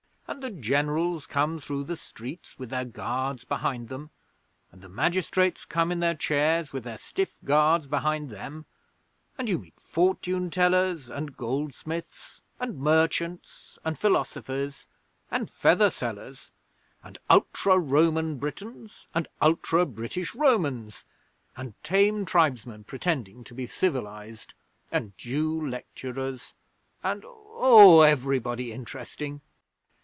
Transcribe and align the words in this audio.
And 0.27 0.41
the 0.41 0.49
Generals 0.61 1.25
come 1.25 1.59
through 1.59 1.83
the 1.83 1.97
streets 1.97 2.57
with 2.57 2.69
their 2.69 2.85
guards 2.85 3.43
behind 3.43 3.89
them; 3.89 4.11
and 4.71 4.81
the 4.81 4.87
magistrates 4.87 5.65
come 5.65 5.91
in 5.91 5.99
their 5.99 6.15
chairs 6.15 6.71
with 6.71 6.85
their 6.85 6.97
stiff 6.97 7.35
guards 7.43 7.85
behind 7.85 8.29
them; 8.29 8.65
and 9.37 9.49
you 9.49 9.59
meet 9.59 9.77
fortune 9.77 10.49
tellers, 10.49 11.09
and 11.09 11.35
goldsmiths, 11.35 12.39
and 12.61 12.77
merchants, 12.79 13.77
and 13.83 13.99
philosophers, 13.99 14.87
and 15.29 15.49
feather 15.51 15.89
sellers, 15.89 16.51
and 17.03 17.17
ultra 17.29 17.77
Roman 17.77 18.37
Britons, 18.37 19.07
and 19.13 19.27
ultra 19.41 19.85
British 19.85 20.33
Romans, 20.33 21.03
and 21.57 21.73
tame 21.83 22.23
tribesmen 22.23 22.85
pretending 22.85 23.43
to 23.43 23.53
be 23.53 23.67
civilised, 23.67 24.53
and 24.93 25.11
Jew 25.17 25.67
lecturers, 25.69 26.53
and 27.03 27.25
oh, 27.27 28.01
everybody 28.03 28.71
interesting. 28.71 29.41